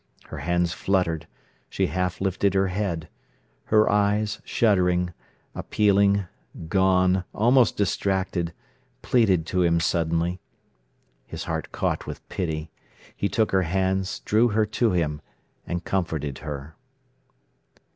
[0.29, 1.27] Her hands fluttered;
[1.69, 3.07] she half lifted her head.
[3.65, 5.13] Her eyes, shuddering,
[5.53, 6.25] appealing,
[6.67, 8.51] gone, almost distracted,
[9.03, 10.39] pleaded to him suddenly.
[11.27, 12.71] His heart caught with pity.
[13.15, 15.21] He took her hands, drew her to him,
[15.67, 16.75] and comforted her.